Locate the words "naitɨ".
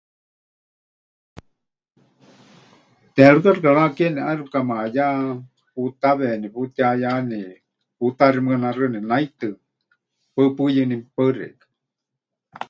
9.09-9.47